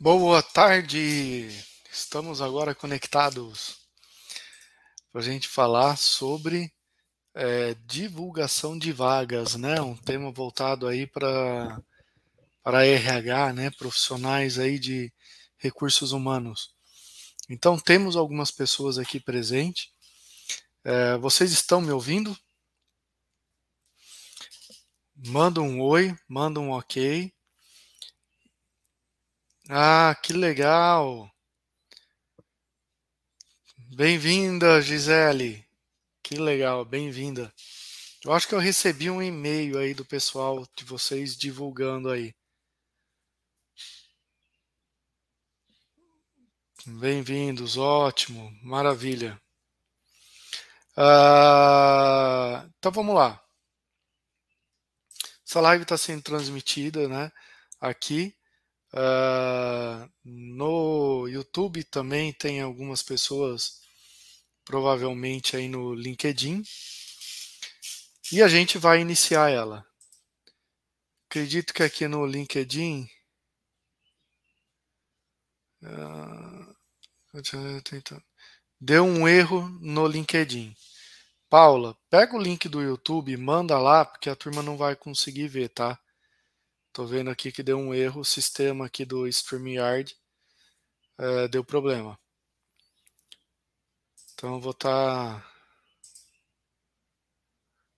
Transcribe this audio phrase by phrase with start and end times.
[0.00, 1.48] Boa tarde!
[1.90, 3.78] Estamos agora conectados
[5.10, 6.72] para a gente falar sobre
[7.34, 9.80] é, divulgação de vagas, né?
[9.80, 11.82] Um tema voltado aí para
[12.62, 13.70] para RH, né?
[13.70, 15.12] Profissionais aí de
[15.56, 16.72] recursos humanos.
[17.50, 19.90] Então temos algumas pessoas aqui presentes.
[20.84, 22.38] É, vocês estão me ouvindo?
[25.26, 27.32] Manda um oi, manda um ok.
[29.70, 31.30] Ah, que legal!
[33.94, 35.62] Bem-vinda, Gisele.
[36.22, 37.52] Que legal, bem-vinda.
[38.24, 42.34] Eu acho que eu recebi um e-mail aí do pessoal de vocês divulgando aí.
[46.86, 49.38] Bem-vindos, ótimo, maravilha.
[50.96, 53.42] Ah, então vamos lá.
[55.46, 57.30] Essa live está sendo transmitida, né?
[57.80, 58.37] Aqui
[58.92, 63.80] Uh, no YouTube também tem algumas pessoas,
[64.64, 66.62] provavelmente aí no LinkedIn.
[68.32, 69.86] E a gente vai iniciar ela.
[71.28, 73.08] Acredito que aqui no LinkedIn.
[75.82, 76.76] Uh,
[78.80, 80.74] deu um erro no LinkedIn.
[81.50, 85.48] Paula, pega o link do YouTube e manda lá, porque a turma não vai conseguir
[85.48, 85.98] ver, tá?
[86.98, 90.16] Tô vendo aqui que deu um erro, o sistema aqui do StreamYard
[91.16, 92.18] é, deu problema.
[94.34, 95.40] Então eu vou estar.
[95.40, 95.52] Tá...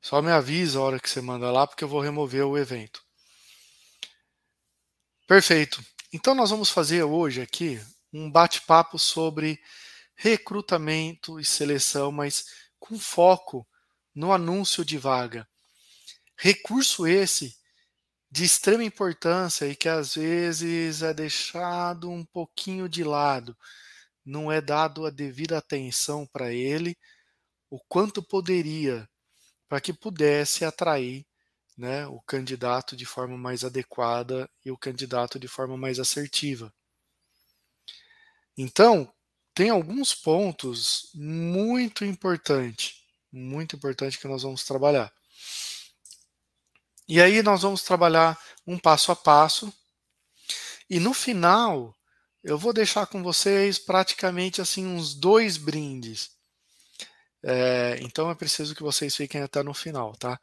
[0.03, 3.03] Só me avisa a hora que você manda lá, porque eu vou remover o evento.
[5.27, 5.83] Perfeito.
[6.13, 7.81] Então nós vamos fazer hoje aqui
[8.13, 9.59] um bate-papo sobre
[10.15, 12.45] recrutamento e seleção, mas
[12.79, 13.67] com foco
[14.15, 15.49] no anúncio de vaga.
[16.37, 17.59] Recurso esse
[18.31, 23.57] de extrema importância e que às vezes é deixado um pouquinho de lado,
[24.25, 26.97] não é dado a devida atenção para ele,
[27.71, 29.09] o quanto poderia,
[29.69, 31.27] para que pudesse atrair
[31.79, 36.73] né, o candidato de forma mais adequada e o candidato de forma mais assertiva.
[38.57, 39.13] Então,
[39.55, 42.95] tem alguns pontos muito importantes,
[43.33, 45.13] muito importante que nós vamos trabalhar.
[47.11, 49.75] E aí nós vamos trabalhar um passo a passo.
[50.89, 51.93] E no final,
[52.41, 56.31] eu vou deixar com vocês praticamente assim uns dois brindes.
[57.43, 60.41] É, então é preciso que vocês fiquem até no final, tá?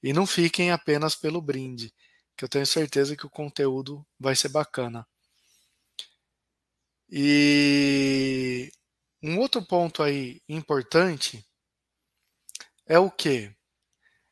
[0.00, 1.92] E não fiquem apenas pelo brinde,
[2.36, 5.04] que eu tenho certeza que o conteúdo vai ser bacana.
[7.10, 8.70] E
[9.20, 11.44] um outro ponto aí importante
[12.86, 13.52] é o que?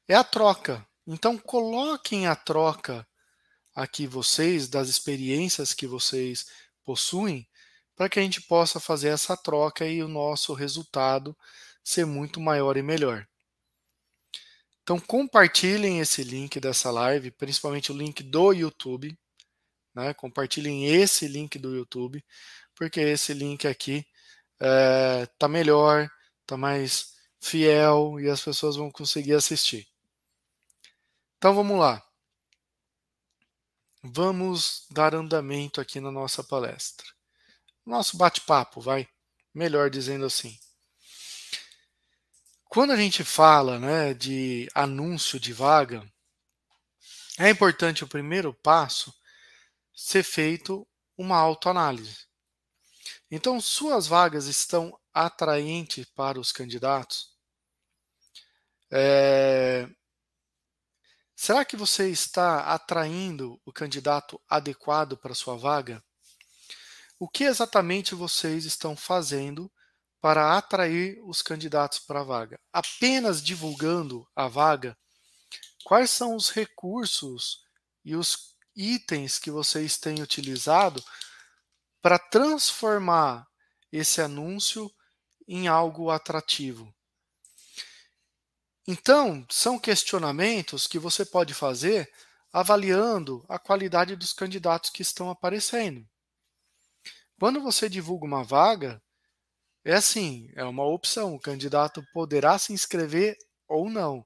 [0.06, 0.86] É a troca.
[1.06, 3.06] Então coloquem a troca
[3.74, 6.46] aqui vocês das experiências que vocês
[6.84, 7.46] possuem
[7.96, 11.36] para que a gente possa fazer essa troca e o nosso resultado
[11.82, 13.26] ser muito maior e melhor.
[14.82, 19.16] Então compartilhem esse link dessa live, principalmente o link do YouTube,
[19.94, 20.12] né?
[20.14, 22.24] Compartilhem esse link do YouTube,
[22.74, 24.06] porque esse link aqui
[24.60, 26.10] é, tá melhor,
[26.46, 29.93] tá mais fiel e as pessoas vão conseguir assistir.
[31.44, 32.02] Então vamos lá.
[34.02, 37.06] Vamos dar andamento aqui na nossa palestra.
[37.84, 39.06] Nosso bate-papo, vai.
[39.52, 40.58] Melhor dizendo assim.
[42.64, 46.10] Quando a gente fala né, de anúncio de vaga,
[47.38, 49.12] é importante o primeiro passo
[49.94, 52.20] ser feito uma autoanálise.
[53.30, 57.36] Então, suas vagas estão atraentes para os candidatos?
[58.90, 59.86] É,
[61.36, 66.02] Será que você está atraindo o candidato adequado para sua vaga?
[67.18, 69.70] O que exatamente vocês estão fazendo
[70.20, 72.58] para atrair os candidatos para a vaga?
[72.72, 74.96] Apenas divulgando a vaga?
[75.84, 77.62] Quais são os recursos
[78.04, 81.02] e os itens que vocês têm utilizado
[82.00, 83.46] para transformar
[83.92, 84.90] esse anúncio
[85.46, 86.94] em algo atrativo?
[88.86, 92.12] Então, são questionamentos que você pode fazer
[92.52, 96.06] avaliando a qualidade dos candidatos que estão aparecendo.
[97.38, 99.02] Quando você divulga uma vaga,
[99.84, 103.36] é assim, é uma opção, o candidato poderá se inscrever
[103.66, 104.24] ou não.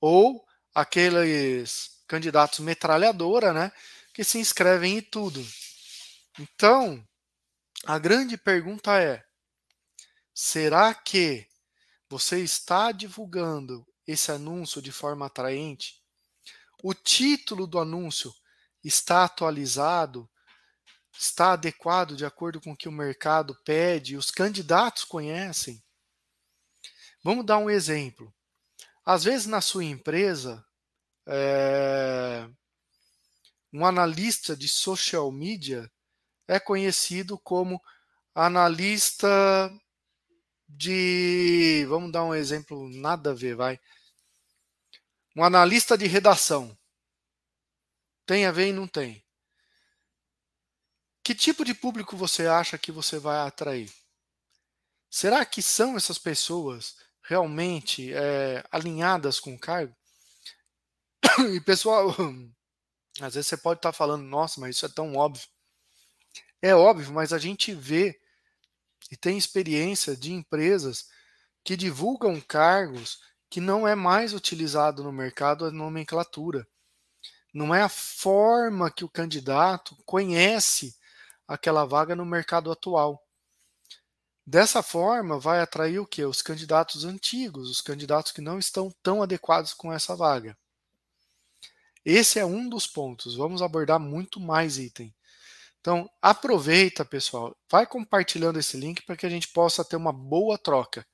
[0.00, 0.44] Ou
[0.74, 3.72] aqueles candidatos metralhadora, né,
[4.12, 5.44] que se inscrevem em tudo.
[6.38, 7.06] Então,
[7.86, 9.24] a grande pergunta é:
[10.34, 11.46] será que
[12.08, 16.00] você está divulgando esse anúncio de forma atraente?
[16.82, 18.34] O título do anúncio
[18.82, 20.28] está atualizado
[21.18, 25.82] está adequado de acordo com o que o mercado pede, os candidatos conhecem.
[27.22, 28.34] Vamos dar um exemplo.
[29.04, 30.64] Às vezes, na sua empresa,
[31.26, 32.48] é,
[33.72, 35.90] um analista de social media
[36.48, 37.80] é conhecido como
[38.34, 39.70] analista
[40.76, 41.84] de.
[41.88, 43.78] Vamos dar um exemplo, nada a ver, vai.
[45.36, 46.76] Um analista de redação.
[48.26, 49.24] Tem a ver e não tem.
[51.24, 53.92] Que tipo de público você acha que você vai atrair?
[55.10, 59.94] Será que são essas pessoas realmente é, alinhadas com o cargo?
[61.54, 62.08] E pessoal,
[63.20, 65.46] às vezes você pode estar falando, nossa, mas isso é tão óbvio.
[66.60, 68.21] É óbvio, mas a gente vê
[69.12, 71.10] e tem experiência de empresas
[71.62, 73.20] que divulgam cargos
[73.50, 76.66] que não é mais utilizado no mercado a nomenclatura.
[77.52, 80.96] Não é a forma que o candidato conhece
[81.46, 83.22] aquela vaga no mercado atual.
[84.46, 86.24] Dessa forma, vai atrair o que?
[86.24, 90.56] Os candidatos antigos, os candidatos que não estão tão adequados com essa vaga.
[92.02, 93.36] Esse é um dos pontos.
[93.36, 95.14] Vamos abordar muito mais item.
[95.82, 100.56] Então, aproveita, pessoal, vai compartilhando esse link para que a gente possa ter uma boa
[100.56, 101.04] troca,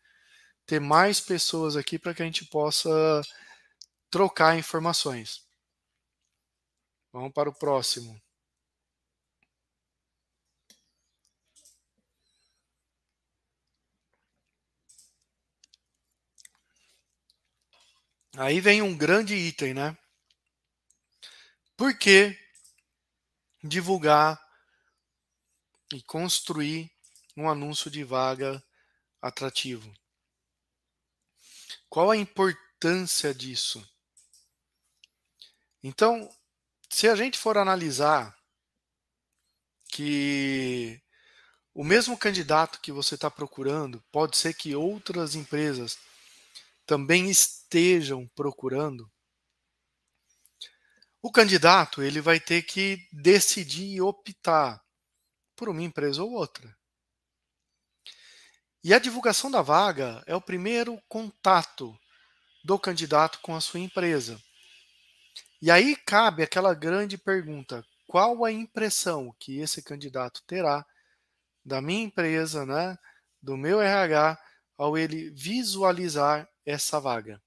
[0.67, 3.23] ter mais pessoas aqui para que a gente possa
[4.11, 5.43] trocar informações.
[7.13, 8.19] Vamos para o próximo.
[18.37, 19.97] Aí vem um grande item, né?
[21.77, 22.37] Por que
[23.63, 24.48] divulgar
[25.93, 26.91] e construir
[27.37, 28.63] um anúncio de vaga
[29.21, 29.93] atrativo.
[31.89, 33.87] Qual a importância disso?
[35.83, 36.29] Então,
[36.91, 38.37] se a gente for analisar
[39.91, 41.01] que
[41.73, 45.99] o mesmo candidato que você está procurando, pode ser que outras empresas
[46.85, 49.11] também estejam procurando,
[51.23, 54.83] o candidato ele vai ter que decidir e optar
[55.59, 56.73] por uma empresa ou outra.
[58.83, 61.99] E a divulgação da vaga é o primeiro contato
[62.65, 64.41] do candidato com a sua empresa.
[65.61, 70.87] E aí cabe aquela grande pergunta: qual a impressão que esse candidato terá
[71.65, 72.97] da minha empresa, né,
[73.43, 74.41] do meu RH,
[74.79, 77.43] ao ele visualizar essa vaga?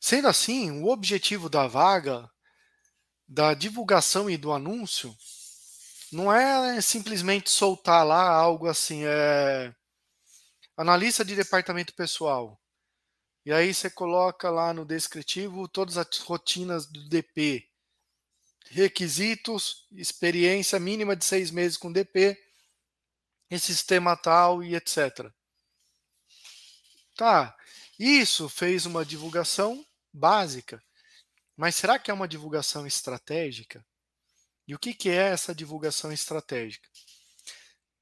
[0.00, 2.28] Sendo assim, o objetivo da vaga,
[3.28, 5.16] da divulgação e do anúncio
[6.12, 9.74] não é simplesmente soltar lá algo assim, é
[10.76, 12.60] analista de departamento pessoal.
[13.44, 17.66] E aí você coloca lá no descritivo todas as rotinas do DP.
[18.70, 22.38] Requisitos, experiência mínima de seis meses com DP,
[23.50, 25.30] em sistema tal e etc.
[27.16, 27.56] Tá,
[27.98, 30.82] isso fez uma divulgação básica,
[31.56, 33.84] mas será que é uma divulgação estratégica?
[34.66, 36.88] E o que, que é essa divulgação estratégica?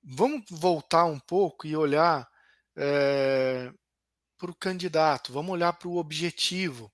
[0.03, 2.29] Vamos voltar um pouco e olhar
[2.77, 3.73] é,
[4.39, 6.93] para o candidato, vamos olhar para o objetivo.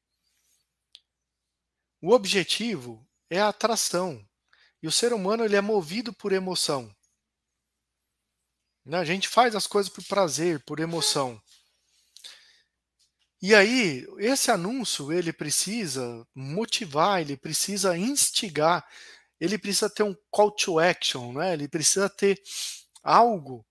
[2.01, 4.25] O objetivo é a atração.
[4.83, 6.95] E o ser humano ele é movido por emoção.
[8.85, 8.99] Né?
[8.99, 11.41] A gente faz as coisas por prazer, por emoção.
[13.43, 18.87] E aí, esse anúncio ele precisa motivar, ele precisa instigar
[19.41, 21.53] ele precisa ter um call to action, né?
[21.53, 22.43] ele precisa ter
[23.03, 23.67] algo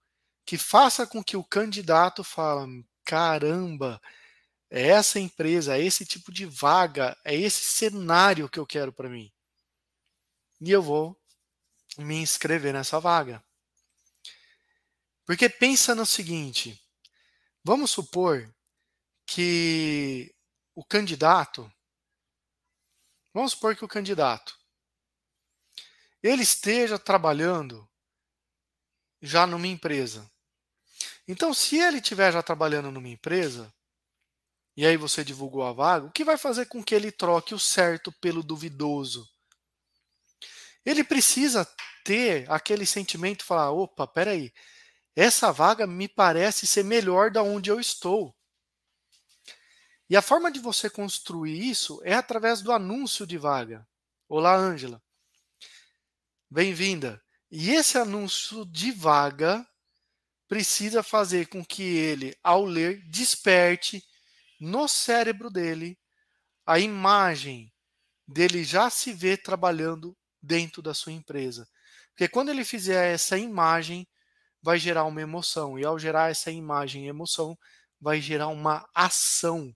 [0.45, 3.99] que faça com que o candidato fale, caramba,
[4.69, 9.09] é essa empresa, é esse tipo de vaga, é esse cenário que eu quero para
[9.09, 9.31] mim.
[10.61, 11.19] E eu vou
[11.97, 13.43] me inscrever nessa vaga.
[15.25, 16.79] Porque pensa no seguinte,
[17.63, 18.53] vamos supor
[19.25, 20.33] que
[20.75, 21.71] o candidato,
[23.33, 24.64] vamos supor que o candidato
[26.27, 27.87] ele esteja trabalhando
[29.21, 30.29] já numa empresa.
[31.27, 33.71] Então, se ele estiver já trabalhando numa empresa,
[34.75, 37.59] e aí você divulgou a vaga, o que vai fazer com que ele troque o
[37.59, 39.27] certo pelo duvidoso?
[40.83, 41.67] Ele precisa
[42.03, 44.53] ter aquele sentimento, falar, opa, peraí,
[45.15, 48.35] essa vaga me parece ser melhor da onde eu estou.
[50.09, 53.87] E a forma de você construir isso é através do anúncio de vaga.
[54.27, 55.04] Olá, Ângela.
[56.49, 57.19] Bem-vinda.
[57.51, 59.65] E esse anúncio de vaga
[60.47, 64.03] precisa fazer com que ele, ao ler, desperte
[64.59, 65.97] no cérebro dele
[66.63, 67.73] a imagem
[68.27, 71.67] dele já se ver trabalhando dentro da sua empresa.
[72.09, 74.07] Porque quando ele fizer essa imagem,
[74.61, 75.79] vai gerar uma emoção.
[75.79, 77.57] E ao gerar essa imagem e emoção,
[77.99, 79.75] vai gerar uma ação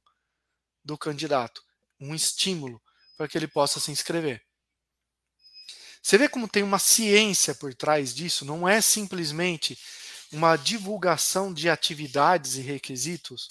[0.86, 1.62] do candidato,
[2.00, 2.80] um estímulo
[3.18, 4.49] para que ele possa se inscrever.
[6.02, 9.78] Você vê como tem uma ciência por trás disso, não é simplesmente
[10.32, 13.50] uma divulgação de atividades e requisitos.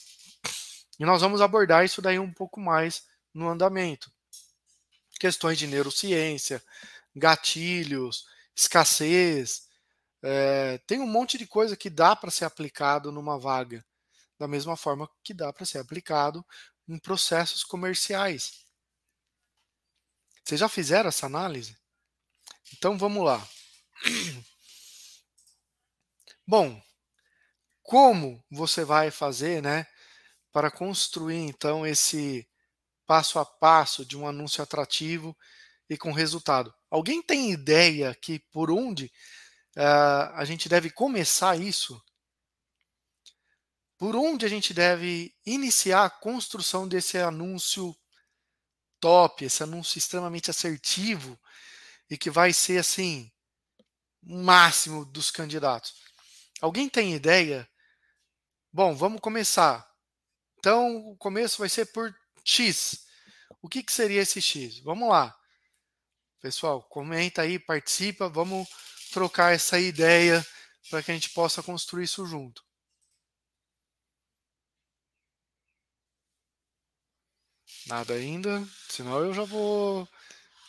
[0.99, 4.11] E nós vamos abordar isso daí um pouco mais no andamento.
[5.19, 6.63] Questões de neurociência,
[7.15, 8.27] gatilhos,
[8.57, 9.69] escassez.
[10.23, 13.85] É, tem um monte de coisa que dá para ser aplicado numa vaga,
[14.39, 16.45] da mesma forma que dá para ser aplicado
[16.89, 18.65] em processos comerciais.
[20.45, 21.77] Vocês já fizeram essa análise?
[22.77, 23.47] Então vamos lá.
[26.47, 26.81] Bom,
[27.83, 29.87] como você vai fazer, né,
[30.53, 32.49] para construir então esse
[33.07, 35.37] passo a passo de um anúncio atrativo
[35.89, 36.75] e com resultado?
[36.91, 39.13] Alguém tem ideia que por onde
[39.77, 42.03] uh, a gente deve começar isso?
[43.99, 47.97] Por onde a gente deve iniciar a construção desse anúncio
[49.01, 51.39] top, esse anúncio extremamente assertivo
[52.11, 53.31] e que vai ser assim,
[54.23, 55.95] máximo dos candidatos.
[56.61, 57.69] Alguém tem ideia?
[58.73, 59.89] Bom, vamos começar.
[60.59, 63.07] Então, o começo vai ser por X.
[63.63, 64.81] O que, que seria esse X?
[64.81, 65.37] Vamos lá.
[66.41, 68.69] Pessoal, comenta aí, participa, vamos
[69.13, 70.47] trocar essa ideia
[70.91, 72.63] para que a gente possa construir isso junto.
[77.87, 80.07] Nada ainda, senão eu já vou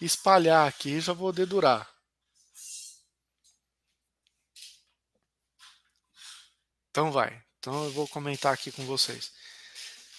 [0.02, 1.90] espalhar aqui, já vou dedurar.
[6.90, 7.44] Então vai.
[7.60, 9.32] Então eu vou comentar aqui com vocês.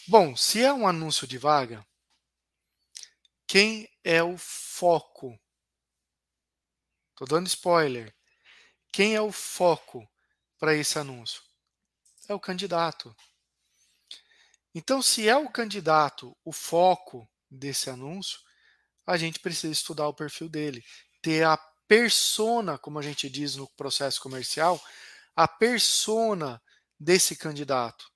[0.06, 1.86] Bom, se é um anúncio de vaga,
[3.46, 5.38] quem é o foco?
[7.10, 8.14] Estou dando spoiler.
[8.92, 10.08] Quem é o foco
[10.58, 11.42] para esse anúncio?
[12.28, 13.14] É o candidato.
[14.74, 18.40] Então, se é o candidato o foco desse anúncio,
[19.10, 20.84] a gente precisa estudar o perfil dele,
[21.20, 21.56] ter a
[21.88, 24.80] persona, como a gente diz no processo comercial,
[25.34, 26.62] a persona
[26.98, 28.10] desse candidato.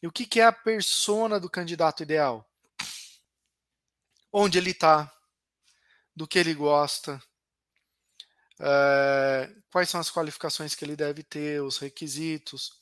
[0.00, 2.48] E o que é a persona do candidato ideal?
[4.32, 5.12] Onde ele está,
[6.14, 7.20] do que ele gosta,
[8.60, 12.72] é, quais são as qualificações que ele deve ter, os requisitos,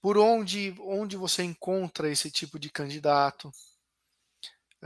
[0.00, 3.52] por onde, onde você encontra esse tipo de candidato.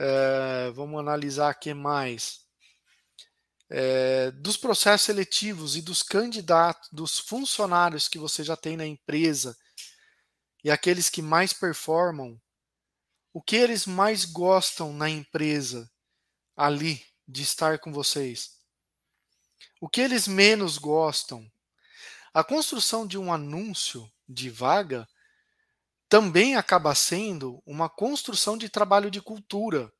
[0.02, 2.40] É, vamos analisar aqui mais.
[3.68, 9.54] É, dos processos seletivos e dos candidatos, dos funcionários que você já tem na empresa
[10.64, 12.40] e aqueles que mais performam,
[13.30, 15.88] o que eles mais gostam na empresa
[16.56, 18.58] ali de estar com vocês?
[19.82, 21.46] O que eles menos gostam?
[22.32, 25.06] A construção de um anúncio de vaga
[26.10, 29.92] também acaba sendo uma construção de trabalho de cultura.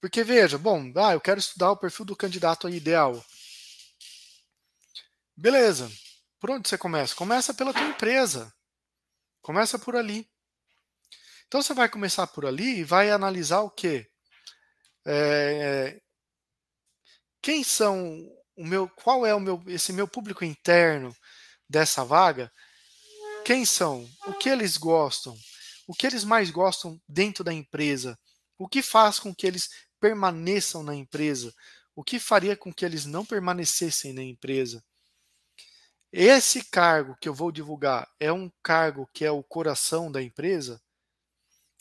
[0.00, 3.24] Porque veja, bom, ah, eu quero estudar o perfil do candidato ideal.
[5.36, 5.88] Beleza.
[6.40, 7.14] Por onde você começa?
[7.14, 8.52] Começa pela tua empresa.
[9.40, 10.28] Começa por ali.
[11.46, 14.10] Então você vai começar por ali e vai analisar o quê?
[15.06, 16.00] É,
[17.40, 21.14] quem são o meu, qual é o meu, esse meu público interno
[21.68, 22.52] dessa vaga?
[23.44, 24.08] Quem são?
[24.26, 25.36] O que eles gostam?
[25.86, 28.18] O que eles mais gostam dentro da empresa?
[28.58, 29.68] O que faz com que eles
[29.98, 31.52] permaneçam na empresa?
[31.94, 34.82] O que faria com que eles não permanecessem na empresa?
[36.12, 40.80] Esse cargo que eu vou divulgar é um cargo que é o coração da empresa?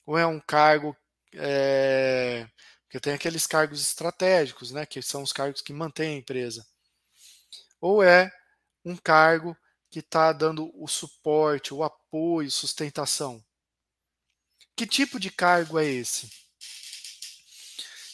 [0.05, 0.95] Ou é um cargo.
[1.33, 2.47] É...
[2.83, 4.85] Porque tem aqueles cargos estratégicos, né?
[4.85, 6.65] Que são os cargos que mantêm a empresa.
[7.79, 8.31] Ou é
[8.83, 9.55] um cargo
[9.89, 13.43] que está dando o suporte, o apoio, sustentação.
[14.75, 16.29] Que tipo de cargo é esse?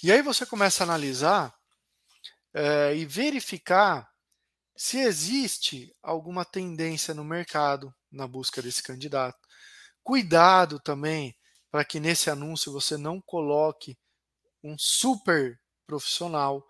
[0.01, 1.53] E aí você começa a analisar
[2.53, 4.09] é, e verificar
[4.75, 9.39] se existe alguma tendência no mercado na busca desse candidato.
[10.03, 11.35] Cuidado também
[11.71, 13.97] para que nesse anúncio você não coloque
[14.63, 16.65] um super profissional,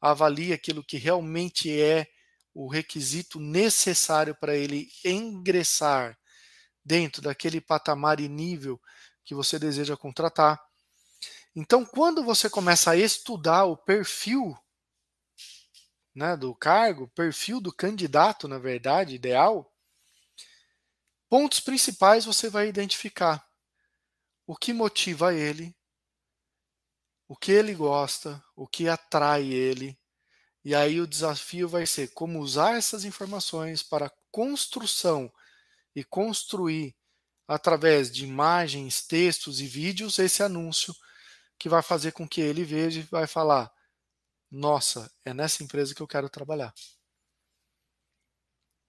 [0.00, 2.06] avalie aquilo que realmente é
[2.58, 6.18] o requisito necessário para ele ingressar
[6.82, 8.80] dentro daquele patamar e nível
[9.22, 10.58] que você deseja contratar.
[11.54, 14.56] Então, quando você começa a estudar o perfil
[16.14, 19.70] né, do cargo, perfil do candidato, na verdade, ideal,
[21.28, 23.46] pontos principais você vai identificar.
[24.46, 25.76] O que motiva ele,
[27.28, 29.98] o que ele gosta, o que atrai ele.
[30.66, 35.32] E aí o desafio vai ser como usar essas informações para construção
[35.94, 36.96] e construir
[37.48, 40.94] através de imagens, textos e vídeos esse anúncio
[41.58, 43.72] que vai fazer com que ele veja e vai falar:
[44.50, 46.74] "Nossa, é nessa empresa que eu quero trabalhar".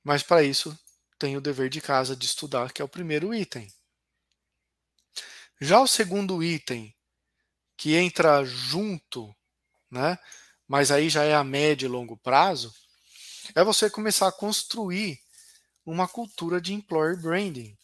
[0.03, 0.75] Mas para isso
[1.19, 3.72] tem o dever de casa de estudar, que é o primeiro item.
[5.60, 6.93] Já o segundo item,
[7.77, 9.36] que entra junto,
[9.91, 10.17] né?
[10.68, 12.74] Mas aí já é a médio e longo prazo,
[13.56, 15.20] é você começar a construir
[15.86, 17.78] uma cultura de employer branding,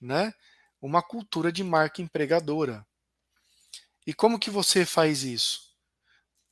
[0.00, 0.34] né?
[0.80, 2.84] Uma cultura de marca empregadora.
[4.06, 5.72] E como que você faz isso?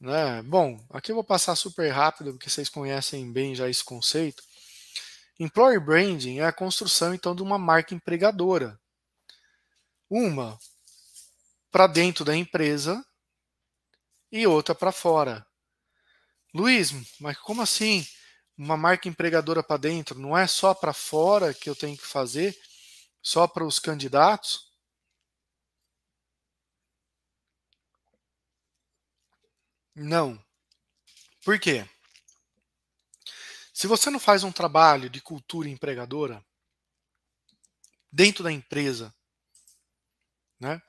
[0.01, 0.43] Né?
[0.43, 4.43] Bom, aqui eu vou passar super rápido, porque vocês conhecem bem já esse conceito.
[5.39, 8.81] Employer branding é a construção então de uma marca empregadora.
[10.09, 10.59] Uma
[11.71, 13.05] para dentro da empresa
[14.31, 15.47] e outra para fora.
[16.55, 18.07] Luiz, mas como assim?
[18.57, 20.19] Uma marca empregadora para dentro?
[20.19, 22.57] Não é só para fora que eu tenho que fazer?
[23.23, 24.71] Só para os candidatos?
[29.95, 30.43] Não.
[31.45, 31.89] Por quê?
[33.73, 36.45] Se você não faz um trabalho de cultura empregadora
[38.11, 39.13] dentro da empresa,
[40.61, 40.81] né?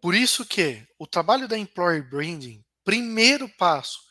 [0.00, 4.03] Por isso que o trabalho da employer branding, primeiro passo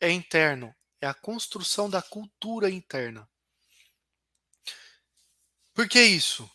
[0.00, 3.28] é interno, é a construção da cultura interna.
[5.74, 6.50] Por que isso?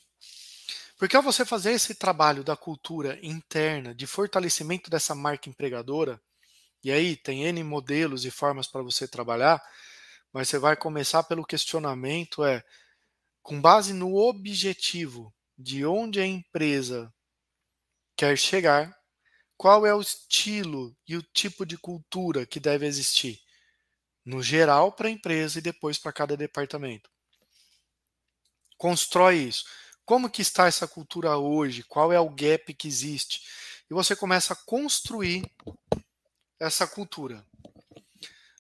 [0.98, 6.22] Porque ao você fazer esse trabalho da cultura interna, de fortalecimento dessa marca empregadora,
[6.84, 9.62] e aí tem N modelos e formas para você trabalhar,
[10.32, 12.64] mas você vai começar pelo questionamento é
[13.42, 17.14] com base no objetivo de onde a empresa
[18.16, 18.95] quer chegar,
[19.58, 23.40] qual é o estilo e o tipo de cultura que deve existir,
[24.24, 27.10] no geral para a empresa e depois para cada departamento.
[28.78, 29.66] Constrói isso.
[30.04, 31.84] Como que está essa cultura hoje?
[31.84, 33.42] Qual é o gap que existe?
[33.90, 35.50] E você começa a construir
[36.60, 37.46] essa cultura.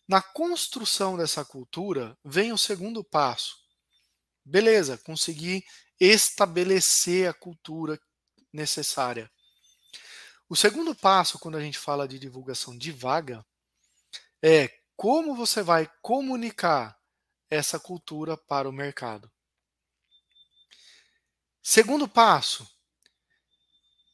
[0.07, 3.57] Na construção dessa cultura vem o segundo passo.
[4.43, 5.63] Beleza, conseguir
[5.99, 7.99] estabelecer a cultura
[8.53, 9.31] necessária.
[10.47, 13.43] O segundo passo, quando a gente fala de divulgação de vaga,
[14.43, 16.99] é como você vai comunicar
[17.49, 19.31] essa cultura para o mercado.
[21.63, 22.69] Segundo passo,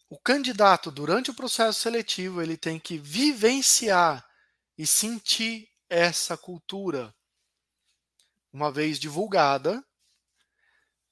[0.10, 4.26] o candidato durante o processo seletivo ele tem que vivenciar
[4.78, 7.14] e sentir essa cultura
[8.54, 9.86] uma vez divulgada,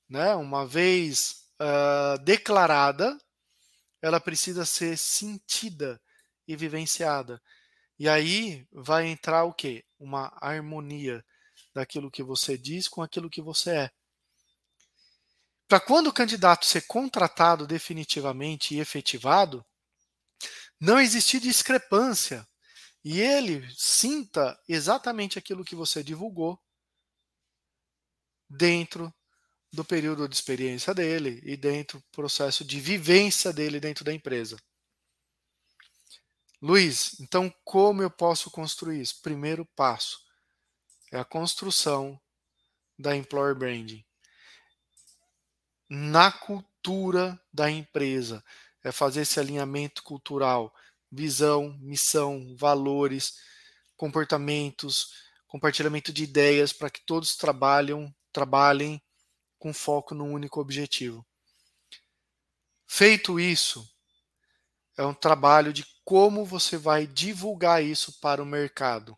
[0.08, 3.18] né, uma vez uh, declarada
[4.02, 6.02] ela precisa ser sentida
[6.48, 7.42] e vivenciada.
[7.98, 9.86] E aí vai entrar o quê?
[10.00, 11.24] Uma harmonia
[11.74, 13.92] daquilo que você diz com aquilo que você é.
[15.68, 19.64] Para quando o candidato ser contratado definitivamente e efetivado,
[20.80, 22.48] não existir discrepância
[23.04, 26.60] e ele sinta exatamente aquilo que você divulgou
[28.50, 29.14] dentro
[29.72, 34.58] do período de experiência dele e dentro do processo de vivência dele dentro da empresa.
[36.62, 39.22] Luiz, então como eu posso construir isso?
[39.22, 40.20] Primeiro passo
[41.12, 42.20] é a construção
[42.98, 44.04] da employer branding.
[45.90, 48.44] Na cultura da empresa,
[48.84, 50.74] é fazer esse alinhamento cultural,
[51.12, 53.36] visão, missão, valores,
[53.98, 55.14] comportamentos,
[55.48, 59.02] compartilhamento de ideias para que todos trabalham, trabalhem
[59.60, 61.26] com foco num único objetivo.
[62.88, 63.88] Feito isso,
[64.98, 69.16] é um trabalho de como você vai divulgar isso para o mercado.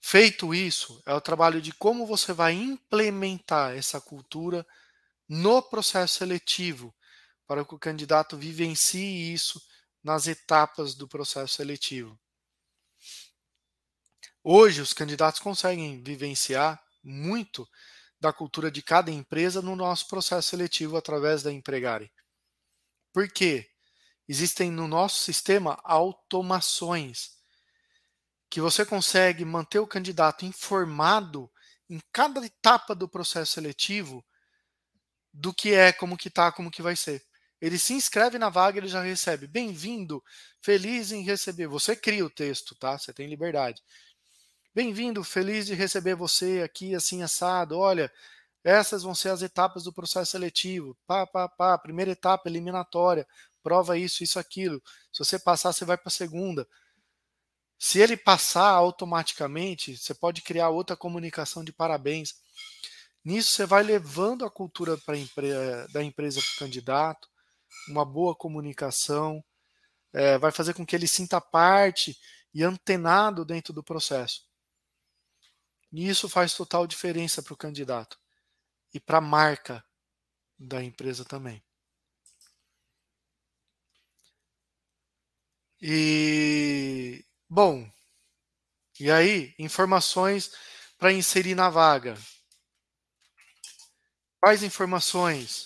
[0.00, 4.66] Feito isso, é o trabalho de como você vai implementar essa cultura
[5.28, 6.94] no processo seletivo,
[7.46, 9.60] para que o candidato vivencie isso
[10.02, 12.18] nas etapas do processo seletivo.
[14.42, 17.68] Hoje, os candidatos conseguem vivenciar muito
[18.20, 22.12] da cultura de cada empresa no nosso processo seletivo através da Empregare.
[23.12, 23.68] Por quê?
[24.28, 27.40] Existem no nosso sistema automações
[28.48, 31.50] que você consegue manter o candidato informado
[31.88, 34.24] em cada etapa do processo seletivo
[35.32, 37.24] do que é, como que tá, como que vai ser.
[37.60, 40.22] Ele se inscreve na vaga, ele já recebe bem-vindo,
[40.62, 41.66] feliz em receber.
[41.66, 42.98] Você cria o texto, tá?
[42.98, 43.82] Você tem liberdade.
[44.72, 47.76] Bem-vindo, feliz de receber você aqui assim assado.
[47.76, 48.10] Olha,
[48.62, 50.96] essas vão ser as etapas do processo seletivo.
[51.08, 51.76] Pá, pá, pá.
[51.76, 53.26] Primeira etapa eliminatória.
[53.64, 54.80] prova isso, isso, aquilo.
[55.12, 56.68] Se você passar, você vai para a segunda.
[57.78, 62.36] Se ele passar automaticamente, você pode criar outra comunicação de parabéns.
[63.24, 65.50] Nisso você vai levando a cultura empre
[65.92, 67.28] da empresa para o candidato,
[67.88, 69.42] uma boa comunicação,
[70.12, 72.16] é, vai fazer com que ele sinta parte
[72.54, 74.49] e antenado dentro do processo.
[75.92, 78.18] E isso faz total diferença para o candidato
[78.94, 79.84] e para a marca
[80.58, 81.62] da empresa também.
[85.82, 87.90] E bom,
[88.98, 90.52] e aí informações
[90.98, 92.18] para inserir na vaga.
[94.38, 95.64] Quais informações?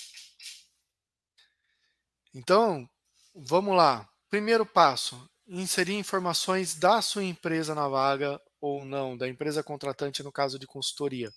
[2.32, 2.88] Então,
[3.34, 4.08] vamos lá.
[4.30, 10.33] Primeiro passo: inserir informações da sua empresa na vaga ou não, da empresa contratante no
[10.33, 11.31] caso de consultoria.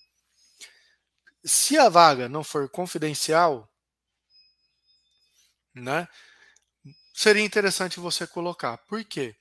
[1.44, 3.70] Se a vaga não for confidencial,
[5.76, 6.08] né,
[7.14, 8.78] seria interessante você colocar.
[8.78, 9.36] Por quê?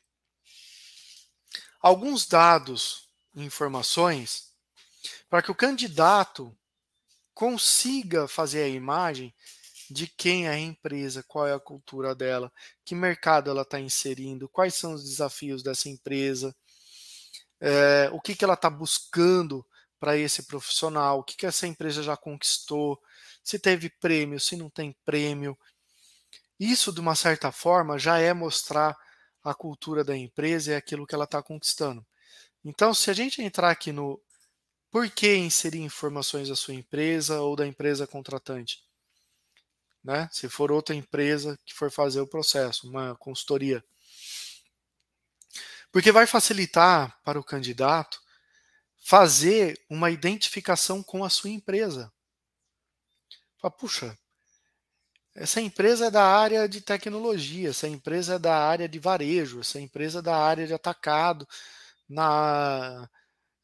[1.81, 4.53] Alguns dados informações
[5.31, 6.57] para que o candidato
[7.33, 9.33] consiga fazer a imagem
[9.88, 12.53] de quem é a empresa, qual é a cultura dela,
[12.85, 16.53] que mercado ela está inserindo, quais são os desafios dessa empresa,
[17.60, 19.64] é, o que, que ela está buscando
[19.98, 23.00] para esse profissional, o que, que essa empresa já conquistou,
[23.42, 25.56] se teve prêmio, se não tem prêmio.
[26.58, 28.96] Isso, de uma certa forma, já é mostrar
[29.42, 32.04] a cultura da empresa e aquilo que ela está conquistando.
[32.64, 34.20] Então, se a gente entrar aqui no
[34.90, 38.82] por que inserir informações da sua empresa ou da empresa contratante,
[40.02, 40.28] né?
[40.32, 43.84] Se for outra empresa que for fazer o processo, uma consultoria.
[45.96, 48.20] Porque vai facilitar para o candidato
[49.02, 52.12] fazer uma identificação com a sua empresa.
[53.56, 54.18] Fala, puxa,
[55.35, 59.80] essa empresa é da área de tecnologia, essa empresa é da área de varejo, essa
[59.80, 61.48] empresa é da área de atacado,
[62.06, 63.09] na,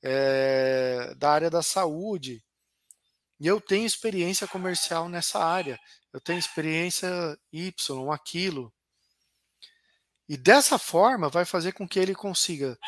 [0.02, 2.42] é, da área da saúde.
[3.38, 5.78] E eu tenho experiência comercial nessa área
[6.14, 8.72] eu tenho experiência Y, aquilo.
[10.32, 12.78] E dessa forma vai fazer com que ele consiga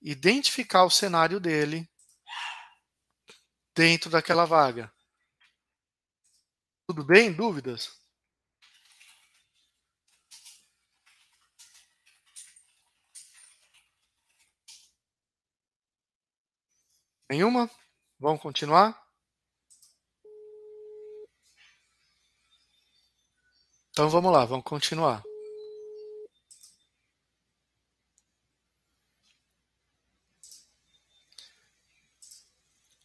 [0.00, 1.86] identificar o cenário dele
[3.76, 4.90] dentro daquela vaga.
[6.86, 7.30] Tudo bem?
[7.30, 7.90] Dúvidas?
[17.28, 17.70] Nenhuma?
[18.18, 18.98] Vamos continuar?
[23.90, 25.27] Então vamos lá, vamos continuar.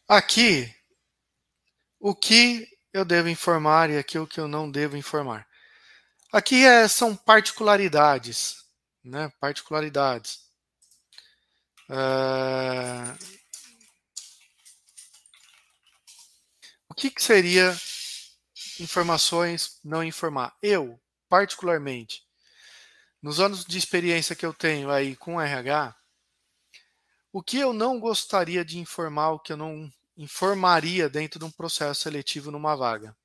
[0.06, 0.70] Aqui,
[1.98, 5.48] o que eu devo informar e aqui o que eu não devo informar.
[6.30, 8.56] Aqui é, são particularidades,
[9.02, 9.32] né?
[9.40, 10.40] Particularidades.
[11.88, 13.16] Uh,
[16.88, 17.74] o que, que seria
[18.80, 20.54] informações, não informar.
[20.62, 22.22] Eu, particularmente,
[23.22, 25.96] nos anos de experiência que eu tenho aí com RH,
[27.34, 31.50] o que eu não gostaria de informar, o que eu não informaria dentro de um
[31.50, 33.16] processo seletivo numa vaga?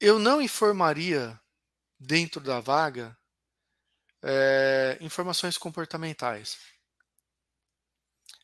[0.00, 1.40] Eu não informaria
[2.00, 3.16] dentro da vaga
[4.20, 6.58] é, informações comportamentais.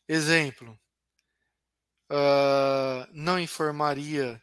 [0.07, 0.79] Exemplo,
[2.09, 4.41] uh, não informaria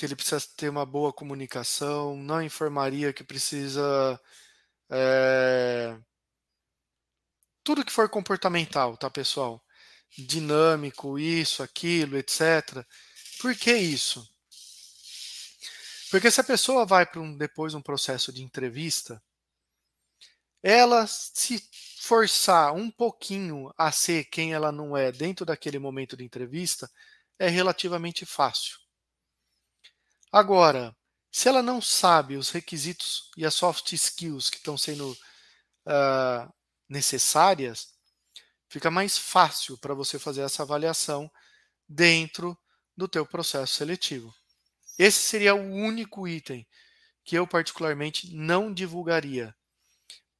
[0.00, 4.18] que ele precisa ter uma boa comunicação, não informaria que precisa.
[4.90, 5.94] É,
[7.62, 9.62] tudo que for comportamental, tá, pessoal?
[10.16, 12.82] Dinâmico, isso, aquilo, etc.
[13.42, 14.26] Por que isso?
[16.10, 19.22] Porque se a pessoa vai para um, depois um processo de entrevista,
[20.62, 21.62] ela se
[22.00, 26.90] forçar um pouquinho a ser quem ela não é dentro daquele momento de entrevista
[27.38, 28.78] é relativamente fácil.
[30.32, 30.96] Agora,
[31.30, 36.52] se ela não sabe os requisitos e as soft skills que estão sendo uh,
[36.88, 37.88] necessárias,
[38.68, 41.30] fica mais fácil para você fazer essa avaliação
[41.88, 42.56] dentro
[42.96, 44.34] do teu processo seletivo.
[44.98, 46.66] Esse seria o único item
[47.24, 49.54] que eu particularmente não divulgaria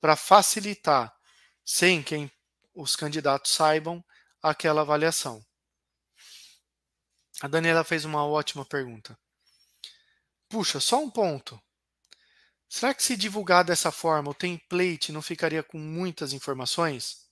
[0.00, 1.14] para facilitar
[1.64, 2.30] sem que
[2.74, 4.04] os candidatos saibam
[4.42, 5.44] aquela avaliação.
[7.40, 9.18] A Daniela fez uma ótima pergunta.
[10.50, 11.62] Puxa, só um ponto.
[12.68, 17.28] Será que se divulgar dessa forma o template não ficaria com muitas informações?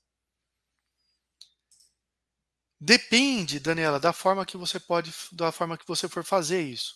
[2.80, 6.94] Depende, Daniela, da forma que você pode, da forma que você for fazer isso.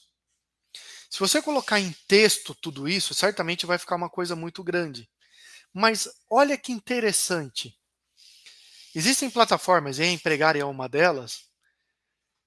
[1.10, 5.10] Se você colocar em texto tudo isso, certamente vai ficar uma coisa muito grande.
[5.74, 7.76] Mas olha que interessante.
[8.94, 11.46] Existem plataformas, e a Empregar é uma delas,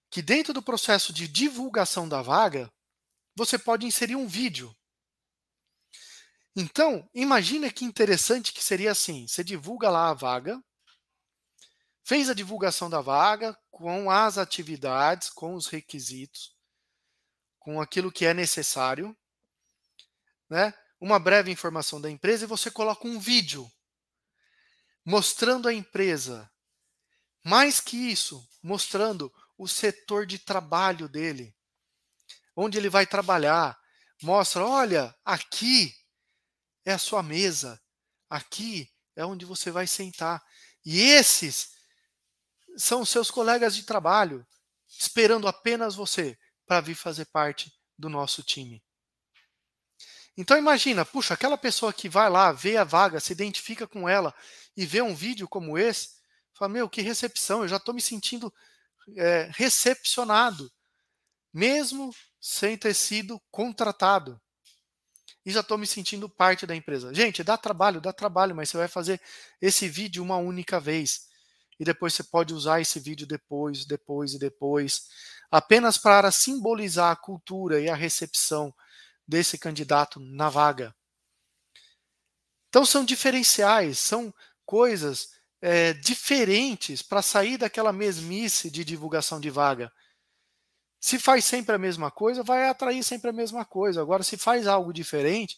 [0.09, 2.71] que dentro do processo de divulgação da vaga,
[3.35, 4.75] você pode inserir um vídeo.
[6.55, 10.63] Então, imagina que interessante que seria assim: você divulga lá a vaga,
[12.03, 16.55] fez a divulgação da vaga com as atividades, com os requisitos,
[17.59, 19.15] com aquilo que é necessário,
[20.49, 20.73] né?
[20.99, 23.69] uma breve informação da empresa e você coloca um vídeo
[25.03, 26.49] mostrando a empresa.
[27.43, 31.54] Mais que isso, mostrando o setor de trabalho dele,
[32.55, 33.77] onde ele vai trabalhar.
[34.21, 35.93] Mostra, olha, aqui
[36.85, 37.81] é a sua mesa,
[38.29, 40.43] aqui é onde você vai sentar.
[40.85, 41.71] E esses
[42.77, 44.45] são seus colegas de trabalho,
[44.87, 48.83] esperando apenas você para vir fazer parte do nosso time.
[50.37, 54.35] Então imagina, puxa, aquela pessoa que vai lá, vê a vaga, se identifica com ela
[54.75, 56.09] e vê um vídeo como esse,
[56.53, 58.53] fala, meu, que recepção, eu já estou me sentindo
[59.15, 60.69] é, recepcionado,
[61.53, 62.13] mesmo
[62.47, 64.39] sem ter sido contratado.
[65.43, 67.11] E já estou me sentindo parte da empresa.
[67.11, 69.19] Gente, dá trabalho, dá trabalho, mas você vai fazer
[69.59, 71.27] esse vídeo uma única vez.
[71.79, 75.07] E depois você pode usar esse vídeo depois, depois e depois,
[75.49, 78.71] apenas para simbolizar a cultura e a recepção
[79.27, 80.95] desse candidato na vaga.
[82.69, 84.31] Então são diferenciais, são
[84.63, 85.29] coisas
[85.63, 89.91] é, diferentes para sair daquela mesmice de divulgação de vaga.
[90.99, 94.01] Se faz sempre a mesma coisa, vai atrair sempre a mesma coisa.
[94.01, 95.57] Agora, se faz algo diferente,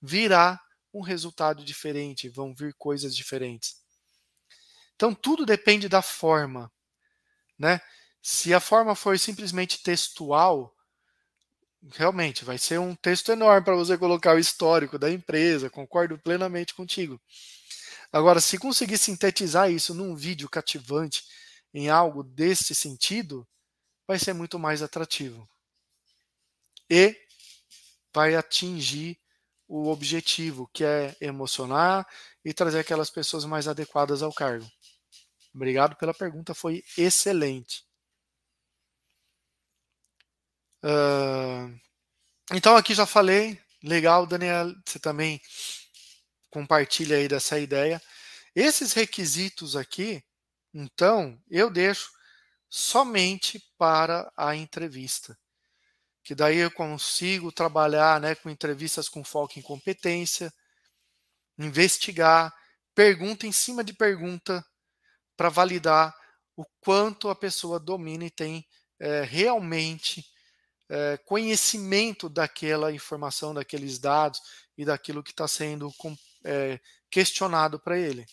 [0.00, 0.60] virá
[0.92, 3.76] um resultado diferente, vão vir coisas diferentes.
[4.94, 6.72] Então, tudo depende da forma.
[7.58, 7.80] Né?
[8.22, 10.74] Se a forma for simplesmente textual,
[11.92, 16.74] realmente vai ser um texto enorme para você colocar o histórico da empresa, concordo plenamente
[16.74, 17.20] contigo.
[18.12, 21.24] Agora, se conseguir sintetizar isso num vídeo cativante,
[21.74, 23.46] em algo desse sentido,
[24.06, 25.48] vai ser muito mais atrativo.
[26.88, 27.16] E
[28.14, 29.18] vai atingir
[29.68, 32.06] o objetivo, que é emocionar
[32.44, 34.70] e trazer aquelas pessoas mais adequadas ao cargo.
[35.54, 37.84] Obrigado pela pergunta, foi excelente.
[40.84, 41.74] Uh,
[42.52, 45.40] então aqui já falei, legal, Daniel, você também
[46.50, 48.00] compartilha aí dessa ideia.
[48.54, 50.22] Esses requisitos aqui,
[50.72, 52.15] então, eu deixo
[52.68, 55.38] somente para a entrevista.
[56.22, 60.52] Que daí eu consigo trabalhar né, com entrevistas com foco em competência,
[61.58, 62.52] investigar,
[62.94, 64.64] pergunta em cima de pergunta,
[65.36, 66.14] para validar
[66.56, 68.66] o quanto a pessoa domina e tem
[68.98, 70.24] é, realmente
[70.88, 74.40] é, conhecimento daquela informação, daqueles dados
[74.76, 75.92] e daquilo que está sendo
[76.44, 78.26] é, questionado para ele.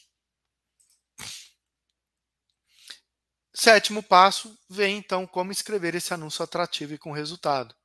[3.55, 7.75] Sétimo passo, vem então como escrever esse anúncio atrativo e com resultado.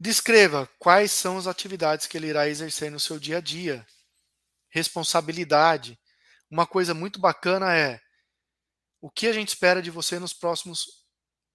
[0.00, 3.86] Descreva quais são as atividades que ele irá exercer no seu dia a dia.
[4.70, 5.98] Responsabilidade.
[6.50, 8.00] Uma coisa muito bacana é
[9.00, 11.04] o que a gente espera de você nos próximos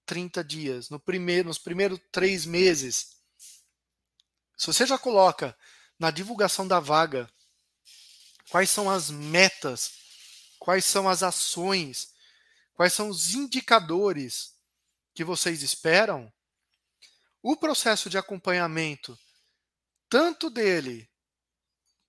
[0.06, 3.18] 30 dias, no primeiro, nos primeiros três meses.
[4.58, 5.58] Se você já coloca
[5.98, 7.28] na divulgação da vaga
[8.50, 10.01] quais são as metas,
[10.62, 12.14] quais são as ações,
[12.76, 14.54] quais são os indicadores
[15.12, 16.32] que vocês esperam,
[17.42, 19.18] o processo de acompanhamento,
[20.08, 21.10] tanto dele,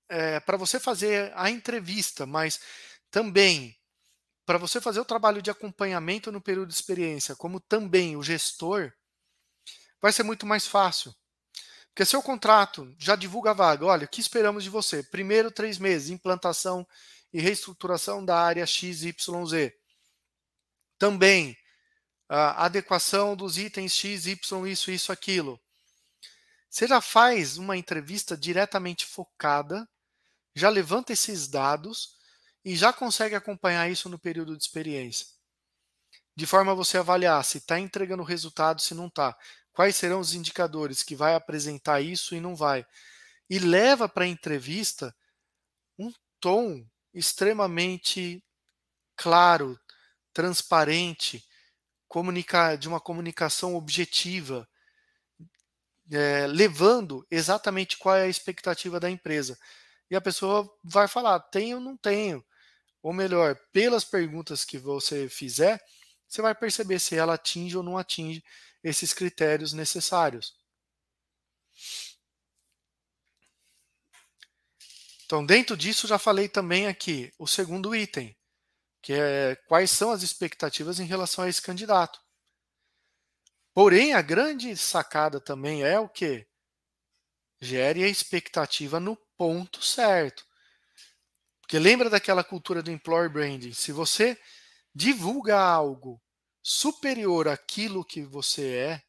[0.06, 2.60] é, para você fazer a entrevista, mas
[3.10, 3.74] também
[4.44, 8.92] para você fazer o trabalho de acompanhamento no período de experiência, como também o gestor,
[9.98, 11.14] vai ser muito mais fácil.
[11.88, 13.86] Porque seu contrato já divulga a vaga.
[13.86, 15.02] Olha, o que esperamos de você?
[15.02, 16.86] Primeiro três meses, implantação
[17.32, 19.72] e reestruturação da área XYZ.
[20.98, 21.56] Também
[22.28, 25.60] a adequação dos itens X, Y, isso, isso, aquilo.
[26.68, 29.86] Você já faz uma entrevista diretamente focada,
[30.54, 32.16] já levanta esses dados
[32.64, 35.26] e já consegue acompanhar isso no período de experiência.
[36.34, 39.36] De forma a você avaliar se está entregando resultado, se não está.
[39.72, 42.86] Quais serão os indicadores que vai apresentar isso e não vai.
[43.50, 45.14] E leva para a entrevista
[45.98, 48.42] um tom extremamente
[49.16, 49.78] claro,
[50.32, 51.44] transparente,
[52.08, 54.68] comunicar, de uma comunicação objetiva,
[56.10, 59.58] é, levando exatamente qual é a expectativa da empresa.
[60.10, 62.44] E a pessoa vai falar: tenho ou não tenho
[63.02, 65.82] ou melhor, pelas perguntas que você fizer,
[66.28, 68.42] você vai perceber se ela atinge ou não atinge
[68.82, 70.54] esses critérios necessários.
[75.32, 78.36] Então, dentro disso, já falei também aqui o segundo item,
[79.00, 82.20] que é quais são as expectativas em relação a esse candidato.
[83.72, 86.46] Porém, a grande sacada também é o que?
[87.62, 90.44] Gere a expectativa no ponto certo.
[91.62, 93.72] Porque lembra daquela cultura do employer branding?
[93.72, 94.38] Se você
[94.94, 96.22] divulga algo
[96.62, 99.02] superior àquilo que você é,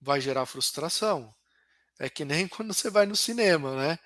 [0.00, 1.34] vai gerar frustração.
[2.00, 3.98] É que nem quando você vai no cinema, né?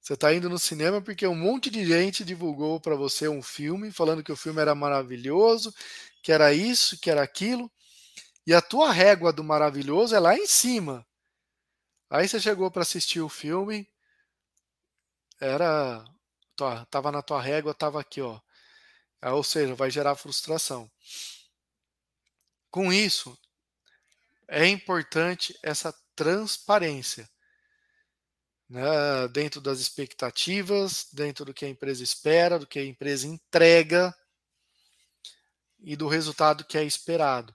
[0.00, 3.92] Você está indo no cinema porque um monte de gente divulgou para você um filme,
[3.92, 5.74] falando que o filme era maravilhoso,
[6.22, 7.70] que era isso, que era aquilo,
[8.46, 11.04] e a tua régua do maravilhoso é lá em cima.
[12.08, 13.88] Aí você chegou para assistir o filme,
[15.40, 16.04] era,
[16.90, 18.40] tava na tua régua, tava aqui, ó.
[19.22, 20.88] Ou seja, vai gerar frustração.
[22.70, 23.36] Com isso,
[24.48, 27.28] é importante essa transparência
[28.68, 34.14] né, dentro das expectativas, dentro do que a empresa espera, do que a empresa entrega
[35.78, 37.54] e do resultado que é esperado,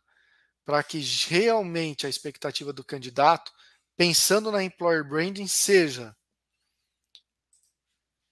[0.63, 3.52] para que realmente a expectativa do candidato,
[3.97, 6.15] pensando na employer branding, seja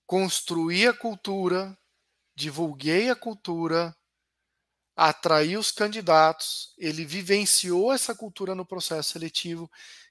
[0.05, 1.77] construir a cultura,
[2.35, 3.95] divulguei a cultura,
[4.95, 9.69] atrair os candidatos, ele vivenciou essa cultura no processo seletivo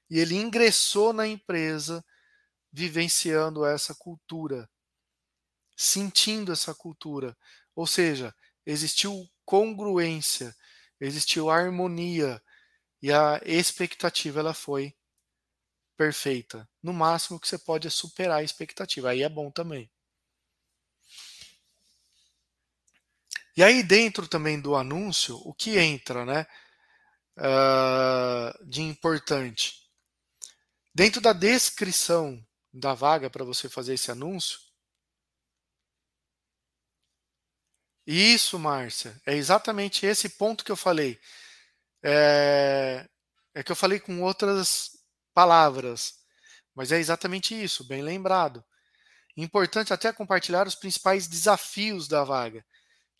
[0.09, 2.03] e ele ingressou na empresa
[2.71, 4.69] vivenciando essa cultura,
[5.75, 7.37] sentindo essa cultura.
[7.75, 10.55] Ou seja, existiu congruência,
[10.99, 12.41] existiu harmonia
[13.01, 14.95] e a expectativa ela foi
[15.97, 16.67] perfeita.
[16.81, 19.09] No máximo que você pode é superar a expectativa.
[19.09, 19.89] Aí é bom também.
[23.55, 26.47] E aí dentro também do anúncio, o que entra, né,
[27.37, 29.88] uh, de importante?
[30.93, 34.59] Dentro da descrição da vaga para você fazer esse anúncio.
[38.05, 41.19] Isso, Márcia, é exatamente esse ponto que eu falei.
[42.03, 43.07] É,
[43.53, 44.97] é que eu falei com outras
[45.33, 46.15] palavras,
[46.73, 48.63] mas é exatamente isso, bem lembrado.
[49.37, 52.65] Importante até compartilhar os principais desafios da vaga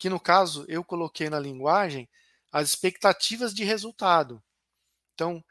[0.00, 2.08] que no caso eu coloquei na linguagem
[2.50, 4.42] as expectativas de resultado.
[5.12, 5.44] Então,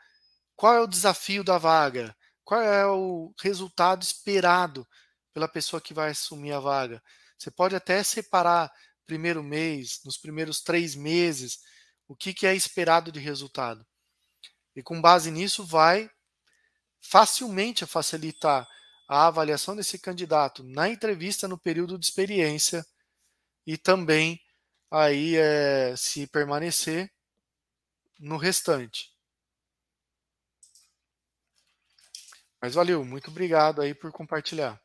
[0.59, 2.13] qual é o desafio da vaga?
[2.43, 4.85] Qual é o resultado esperado
[5.33, 7.01] pela pessoa que vai assumir a vaga?
[7.37, 8.69] Você pode até separar
[9.05, 11.59] primeiro mês, nos primeiros três meses,
[12.09, 13.87] o que, que é esperado de resultado.
[14.75, 16.11] E com base nisso, vai
[16.99, 18.67] facilmente facilitar
[19.07, 22.85] a avaliação desse candidato na entrevista no período de experiência
[23.65, 24.41] e também
[24.91, 27.09] aí é, se permanecer
[28.19, 29.17] no restante.
[32.61, 34.81] Mas valeu, muito obrigado aí por compartilhar.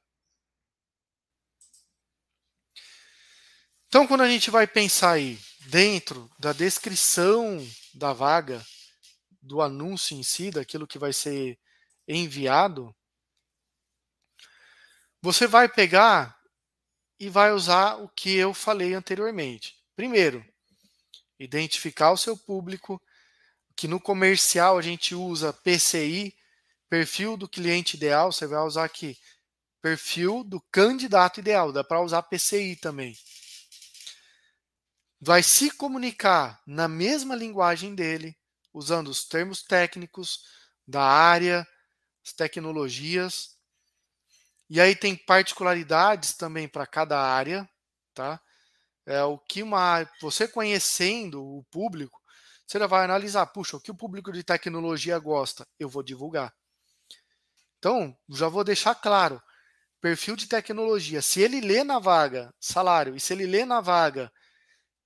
[3.88, 7.58] Então, quando a gente vai pensar aí dentro da descrição
[7.94, 8.64] da vaga,
[9.40, 11.58] do anúncio em si, daquilo que vai ser
[12.06, 12.94] enviado,
[15.22, 16.38] você vai pegar
[17.18, 19.74] e vai usar o que eu falei anteriormente.
[19.94, 20.44] Primeiro,
[21.38, 23.00] identificar o seu público,
[23.76, 26.36] que no comercial a gente usa PCI,
[26.89, 29.16] perfil do cliente ideal, você vai usar aqui
[29.82, 33.14] perfil do candidato ideal, dá para usar PCI também.
[35.20, 38.37] Vai se comunicar na mesma linguagem dele,
[38.72, 40.41] usando os termos técnicos
[40.87, 41.66] da área,
[42.24, 43.59] as tecnologias,
[44.68, 47.68] e aí tem particularidades também para cada área,
[48.14, 48.41] tá?
[49.07, 52.20] É o que uma você conhecendo o público,
[52.66, 56.55] você vai analisar, puxa, o que o público de tecnologia gosta, eu vou divulgar.
[57.85, 59.43] Então, já vou deixar claro,
[60.01, 64.32] perfil de tecnologia, se ele lê na vaga salário e se ele lê na vaga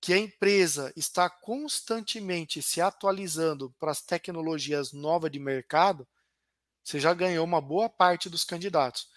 [0.01, 6.07] que a empresa está constantemente se atualizando para as tecnologias novas de mercado,
[6.85, 9.09] você já ganhou uma boa parte dos candidatos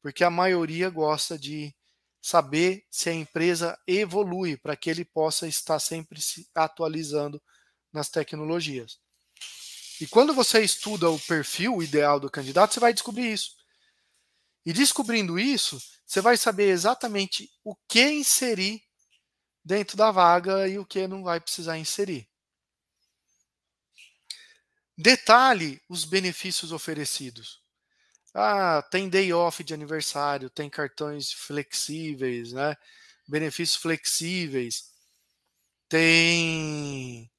[0.00, 1.76] porque a maioria gosta de
[2.22, 7.38] saber se a empresa evolui para que ele possa estar sempre se atualizando
[7.92, 9.03] nas tecnologias.
[10.00, 13.56] E quando você estuda o perfil ideal do candidato, você vai descobrir isso.
[14.66, 18.82] E descobrindo isso, você vai saber exatamente o que inserir
[19.64, 22.28] dentro da vaga e o que não vai precisar inserir.
[24.96, 27.60] Detalhe os benefícios oferecidos.
[28.32, 32.76] Ah, tem day off de aniversário, tem cartões flexíveis, né?
[33.28, 34.92] Benefícios flexíveis.
[35.88, 37.30] Tem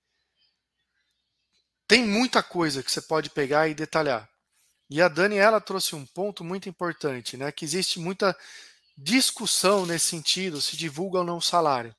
[1.88, 4.30] tem muita coisa que você pode pegar e detalhar.
[4.90, 7.52] E a Dani ela trouxe um ponto muito importante, né?
[7.52, 8.38] Que existe muita
[8.98, 11.96] discussão nesse sentido, se divulga ou não o salário.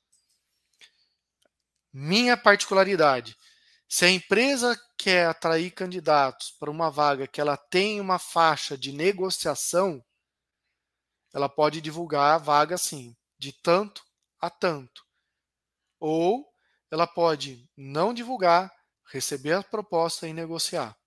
[1.93, 3.35] Minha particularidade,
[3.89, 8.91] se a empresa quer atrair candidatos para uma vaga que ela tem uma faixa de
[8.91, 10.03] negociação,
[11.33, 14.03] ela pode divulgar a vaga assim, de tanto
[14.39, 15.05] a tanto.
[15.99, 16.45] Ou
[16.91, 18.71] ela pode não divulgar,
[19.11, 20.97] receber a proposta e negociar.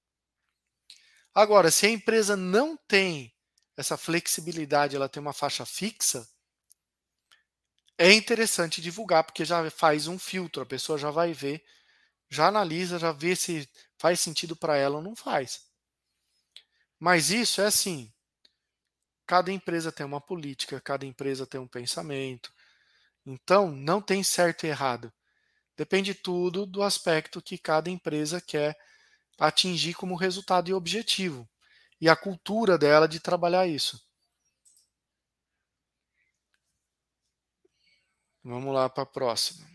[1.34, 3.32] Agora, se a empresa não tem
[3.76, 6.28] essa flexibilidade, ela tem uma faixa fixa,
[7.96, 11.64] é interessante divulgar, porque já faz um filtro, a pessoa já vai ver
[12.30, 15.68] já analisa, já vê se faz sentido para ela ou não faz.
[17.00, 18.12] Mas isso é assim:
[19.26, 22.52] cada empresa tem uma política, cada empresa tem um pensamento.
[23.26, 25.12] Então, não tem certo e errado.
[25.80, 28.78] Depende tudo do aspecto que cada empresa quer
[29.38, 31.48] atingir como resultado e objetivo.
[31.98, 33.98] E a cultura dela de trabalhar isso.
[38.44, 39.66] Vamos lá para a próxima.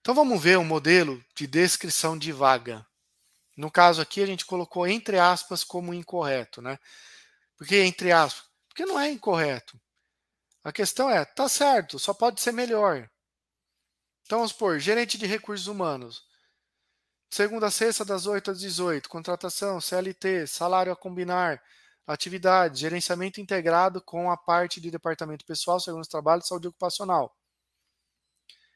[0.00, 2.86] Então vamos ver um modelo de descrição de vaga.
[3.56, 6.78] No caso aqui a gente colocou entre aspas como incorreto, né?
[7.56, 8.48] Por que entre aspas?
[8.68, 9.76] Porque não é incorreto.
[10.62, 13.10] A questão é, tá certo, só pode ser melhor.
[14.26, 16.24] Então vamos supor, gerente de recursos humanos.
[17.30, 21.62] Segunda a sexta, das 8 às 18, contratação, CLT, salário a combinar,
[22.04, 27.36] atividade, gerenciamento integrado com a parte de departamento pessoal, segundo trabalho e saúde ocupacional.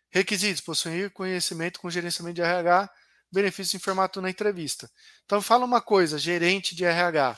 [0.08, 2.88] Requisitos: possuir conhecimento com gerenciamento de RH,
[3.32, 4.88] benefícios em formato na entrevista.
[5.24, 7.36] Então, fala uma coisa, gerente de RH.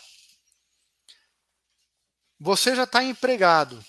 [2.38, 3.82] Você já está empregado.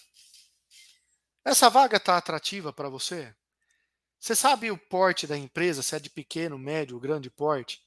[1.44, 3.34] Essa vaga está atrativa para você?
[4.24, 7.86] Você sabe o porte da empresa, se é de pequeno, médio, grande porte?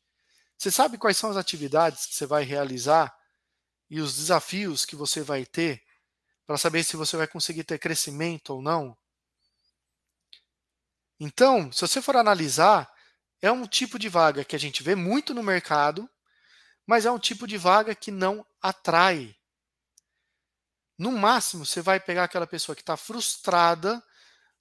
[0.58, 3.18] Você sabe quais são as atividades que você vai realizar
[3.88, 5.82] e os desafios que você vai ter
[6.46, 8.94] para saber se você vai conseguir ter crescimento ou não?
[11.18, 12.86] Então, se você for analisar,
[13.40, 16.06] é um tipo de vaga que a gente vê muito no mercado,
[16.86, 19.34] mas é um tipo de vaga que não atrai.
[20.98, 24.04] No máximo, você vai pegar aquela pessoa que está frustrada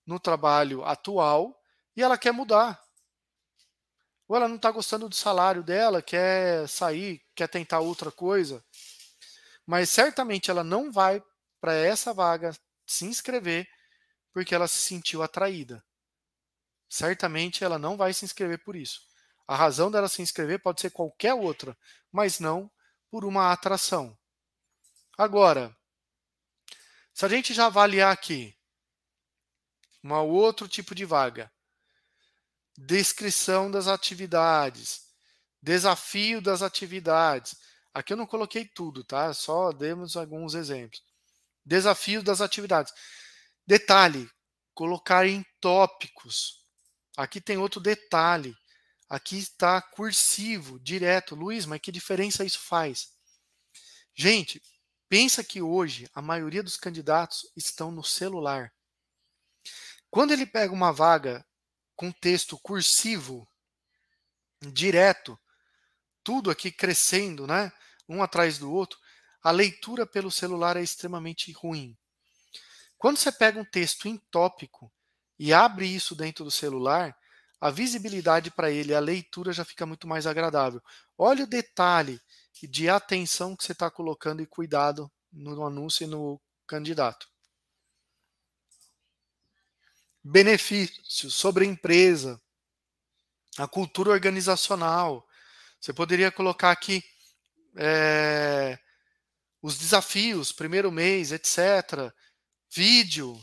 [0.06, 1.62] no trabalho atual
[1.96, 2.84] e ela quer mudar.
[4.28, 8.64] Ou ela não está gostando do salário dela, quer sair, quer tentar outra coisa.
[9.66, 11.24] Mas certamente ela não vai
[11.62, 13.68] para essa vaga se inscrever
[14.34, 15.84] porque ela se sentiu atraída
[16.96, 19.02] certamente ela não vai se inscrever por isso.
[19.48, 21.78] A razão dela se inscrever pode ser qualquer outra,
[22.12, 22.72] mas não
[23.10, 24.18] por uma atração.
[25.18, 25.76] Agora,
[27.14, 28.58] se a gente já avaliar aqui
[30.04, 31.52] um outro tipo de vaga,
[32.78, 35.02] descrição das atividades,
[35.62, 37.56] desafio das atividades.
[37.94, 39.34] Aqui eu não coloquei tudo, tá?
[39.34, 41.02] Só demos alguns exemplos.
[41.66, 42.94] Desafio das atividades.
[43.66, 44.30] Detalhe:
[44.74, 46.66] colocar em tópicos.
[47.18, 48.56] Aqui tem outro detalhe.
[49.10, 51.36] Aqui está cursivo, direto.
[51.36, 53.14] Luiz, mas que diferença isso faz?
[54.14, 54.62] Gente,
[55.08, 58.74] pensa que hoje a maioria dos candidatos estão no celular.
[60.10, 61.46] Quando ele pega uma vaga
[61.96, 63.48] com texto cursivo,
[64.62, 65.40] direto,
[66.24, 67.72] tudo aqui crescendo, né?
[68.08, 69.00] Um atrás do outro,
[69.42, 71.98] a leitura pelo celular é extremamente ruim.
[72.98, 74.92] Quando você pega um texto em tópico,
[75.38, 77.16] e abre isso dentro do celular,
[77.60, 80.82] a visibilidade para ele, a leitura já fica muito mais agradável.
[81.18, 82.20] Olha o detalhe
[82.64, 87.28] de atenção que você está colocando e cuidado no anúncio e no candidato.
[90.28, 92.42] Benefícios sobre a empresa,
[93.60, 95.24] a cultura organizacional.
[95.80, 97.04] Você poderia colocar aqui
[97.78, 98.80] é,
[99.62, 102.12] os desafios, primeiro mês, etc.
[102.72, 103.40] Vídeo,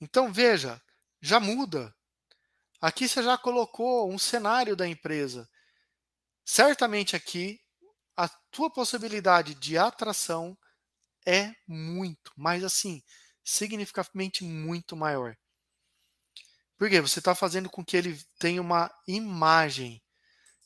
[0.00, 0.80] então veja,
[1.20, 1.94] já muda.
[2.80, 5.48] Aqui você já colocou um cenário da empresa.
[6.44, 7.60] Certamente aqui
[8.16, 10.56] a tua possibilidade de atração
[11.26, 13.02] é muito, mas assim,
[13.50, 15.36] significativamente muito maior.
[16.78, 20.00] Porque você está fazendo com que ele tenha uma imagem.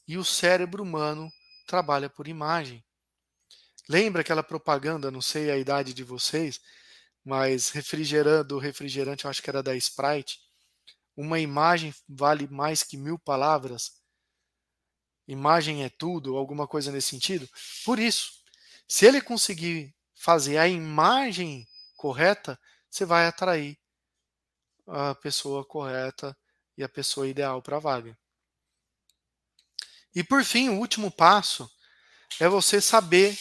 [0.07, 1.33] E o cérebro humano
[1.67, 2.85] trabalha por imagem.
[3.89, 6.61] Lembra aquela propaganda, não sei a idade de vocês,
[7.25, 10.39] mas refrigerando refrigerante, eu acho que era da Sprite,
[11.17, 13.93] uma imagem vale mais que mil palavras.
[15.27, 17.49] imagem é tudo, alguma coisa nesse sentido.
[17.85, 18.31] Por isso,
[18.87, 21.67] se ele conseguir fazer a imagem
[21.97, 22.61] correta,
[22.95, 23.77] você vai atrair
[24.87, 26.37] a pessoa correta
[26.79, 28.17] e a pessoa ideal para a vaga.
[30.15, 31.69] E por fim, o último passo
[32.39, 33.37] é você saber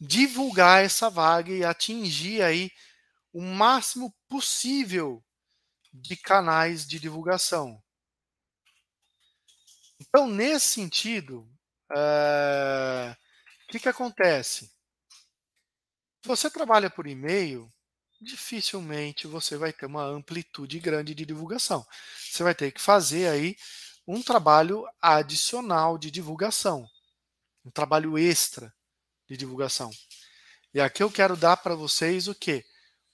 [0.00, 2.70] divulgar essa vaga e atingir aí
[3.32, 5.24] o máximo possível
[5.92, 7.82] de canais de divulgação.
[9.98, 11.52] Então, nesse sentido,
[11.92, 13.16] é...
[13.64, 14.66] o que, que acontece?
[16.22, 17.72] Se você trabalha por e-mail,
[18.22, 21.86] dificilmente você vai ter uma amplitude grande de divulgação.
[22.30, 23.56] Você vai ter que fazer aí
[24.06, 26.88] um trabalho adicional de divulgação,
[27.64, 28.72] um trabalho extra
[29.28, 29.90] de divulgação.
[30.72, 32.64] E aqui eu quero dar para vocês o que?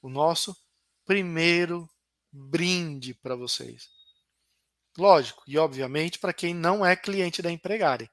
[0.00, 0.56] O nosso
[1.04, 1.88] primeiro
[2.30, 3.88] brinde para vocês.
[4.96, 8.10] Lógico, e obviamente para quem não é cliente da Empregare.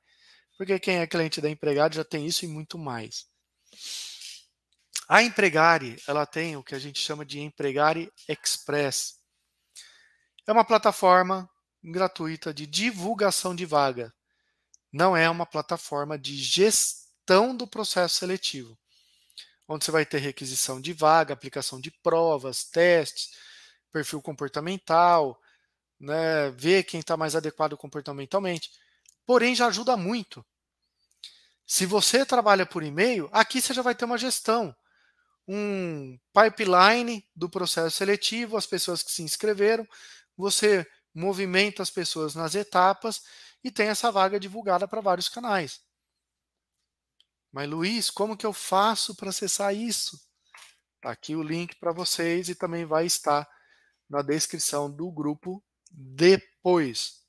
[0.58, 3.28] Porque quem é cliente da Empregare já tem isso e muito mais.
[5.08, 9.20] A Empregare, ela tem o que a gente chama de Empregare Express.
[10.47, 11.47] É uma plataforma
[11.84, 14.12] gratuita de divulgação de vaga.
[14.91, 18.76] Não é uma plataforma de gestão do processo seletivo,
[19.68, 23.30] onde você vai ter requisição de vaga, aplicação de provas, testes,
[23.91, 25.39] perfil comportamental,
[25.99, 28.72] né, ver quem está mais adequado comportamentalmente.
[29.24, 30.43] Porém, já ajuda muito.
[31.68, 34.76] Se você trabalha por e-mail, aqui você já vai ter uma gestão
[35.48, 39.88] um pipeline do processo seletivo, as pessoas que se inscreveram,
[40.36, 43.22] você movimenta as pessoas nas etapas
[43.64, 45.82] e tem essa vaga divulgada para vários canais.
[47.52, 50.20] Mas Luiz, como que eu faço para acessar isso?
[51.02, 53.48] Tá aqui o link para vocês e também vai estar
[54.10, 57.22] na descrição do grupo depois.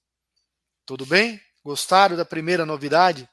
[0.85, 1.41] Tudo bem?
[1.63, 3.29] Gostaram da primeira novidade?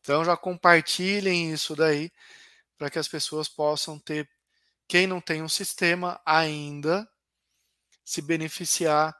[0.00, 2.10] Então já compartilhem isso daí
[2.76, 4.28] para que as pessoas possam ter,
[4.88, 7.08] quem não tem um sistema ainda,
[8.04, 9.16] se beneficiar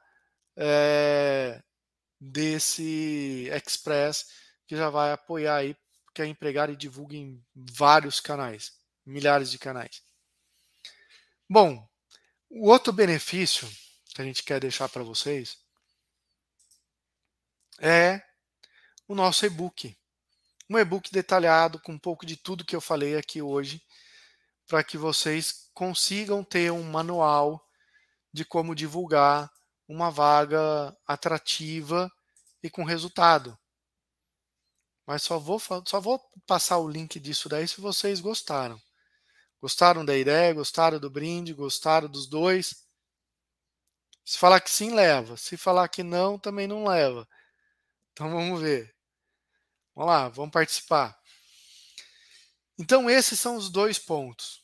[0.55, 1.61] é,
[2.19, 4.27] desse Express
[4.65, 5.75] que já vai apoiar aí,
[6.13, 8.73] que é empregar e divulga em vários canais,
[9.05, 10.01] milhares de canais.
[11.49, 11.87] Bom,
[12.49, 13.69] o outro benefício
[14.13, 15.57] que a gente quer deixar para vocês
[17.79, 18.21] é
[19.07, 19.95] o nosso e-book
[20.69, 23.81] um e-book detalhado com um pouco de tudo que eu falei aqui hoje,
[24.67, 27.65] para que vocês consigam ter um manual
[28.33, 29.51] de como divulgar
[29.87, 32.11] uma vaga atrativa
[32.61, 33.57] e com resultado.
[35.05, 38.81] Mas só vou, só vou passar o link disso daí se vocês gostaram.
[39.61, 40.53] Gostaram da ideia?
[40.53, 41.53] Gostaram do brinde?
[41.53, 42.85] Gostaram dos dois?
[44.25, 45.37] Se falar que sim, leva.
[45.37, 47.25] Se falar que não, também não leva.
[48.11, 48.96] Então vamos ver.
[49.97, 51.19] Vamos lá, vamos participar.
[52.77, 54.63] Então, esses são os dois pontos.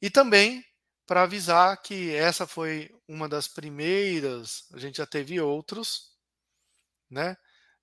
[0.00, 0.64] E também
[1.06, 6.16] para avisar que essa foi uma das primeiras, a gente já teve outros,
[7.10, 7.36] né?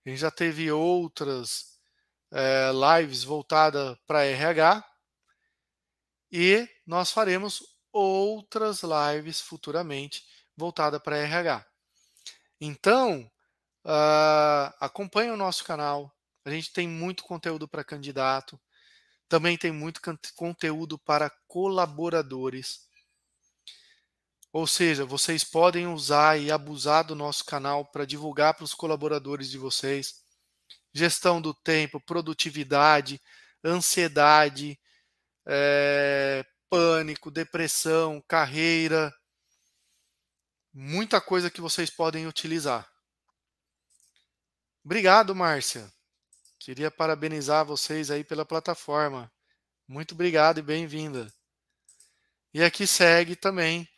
[0.04, 1.80] A gente já teve outras
[2.32, 4.84] é, lives voltadas para RH
[6.32, 7.62] e nós faremos
[7.94, 10.26] outras lives futuramente
[10.58, 11.64] voltadas para RH.
[12.60, 13.32] Então,
[13.86, 16.12] uh, acompanhe o nosso canal,
[16.44, 18.60] a gente tem muito conteúdo para candidato,
[19.30, 20.02] também tem muito
[20.36, 22.90] conteúdo para colaboradores.
[24.52, 29.50] Ou seja, vocês podem usar e abusar do nosso canal para divulgar para os colaboradores
[29.50, 30.22] de vocês.
[30.94, 33.22] Gestão do tempo, produtividade,
[33.64, 34.78] ansiedade,
[35.48, 39.14] é, pânico, depressão, carreira.
[40.74, 42.90] Muita coisa que vocês podem utilizar.
[44.84, 45.90] Obrigado, Márcia.
[46.64, 49.32] Queria parabenizar vocês aí pela plataforma.
[49.88, 51.28] Muito obrigado e bem-vinda.
[52.54, 53.90] E aqui segue também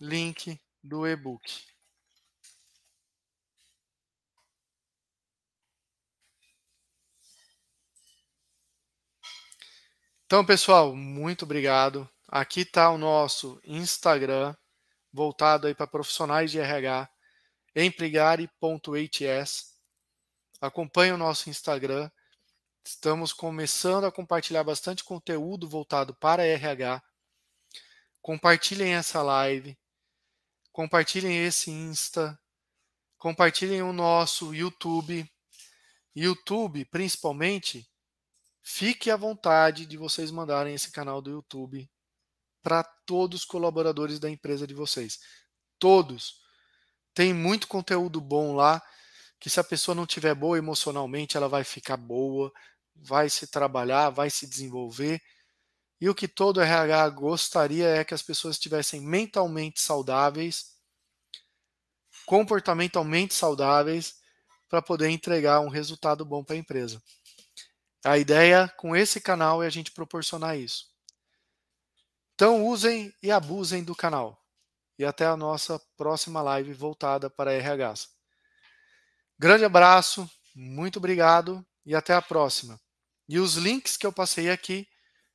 [0.00, 1.64] link do e-book.
[10.24, 12.08] Então, pessoal, muito obrigado.
[12.28, 14.54] Aqui está o nosso Instagram,
[15.12, 17.08] voltado aí para profissionais de RH,
[17.74, 19.73] empregare.hs.
[20.64, 22.10] Acompanhe o nosso Instagram.
[22.82, 27.02] Estamos começando a compartilhar bastante conteúdo voltado para RH.
[28.22, 29.76] Compartilhem essa live.
[30.72, 32.40] Compartilhem esse Insta.
[33.18, 35.30] Compartilhem o nosso YouTube.
[36.16, 37.86] YouTube, principalmente,
[38.62, 41.90] fique à vontade de vocês mandarem esse canal do YouTube
[42.62, 45.20] para todos os colaboradores da empresa de vocês.
[45.78, 46.40] Todos.
[47.12, 48.82] Tem muito conteúdo bom lá
[49.44, 52.50] que se a pessoa não tiver boa emocionalmente, ela vai ficar boa,
[52.96, 55.20] vai se trabalhar, vai se desenvolver.
[56.00, 60.78] E o que todo RH gostaria é que as pessoas estivessem mentalmente saudáveis,
[62.24, 64.14] comportamentalmente saudáveis,
[64.66, 67.02] para poder entregar um resultado bom para a empresa.
[68.02, 70.86] A ideia com esse canal é a gente proporcionar isso.
[72.34, 74.42] Então usem e abusem do canal.
[74.98, 78.13] E até a nossa próxima live voltada para RH.
[79.38, 82.80] Grande abraço, muito obrigado e até a próxima.
[83.28, 84.86] E os links que eu passei aqui,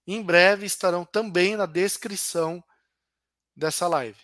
[0.08, 2.64] em breve estarão também na descrição
[3.56, 4.20] dessa live.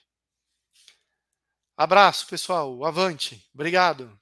[1.77, 2.85] Abraço, pessoal.
[2.85, 3.45] Avante.
[3.53, 4.17] Obrigado.